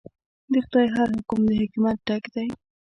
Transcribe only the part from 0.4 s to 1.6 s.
د خدای هر حکم د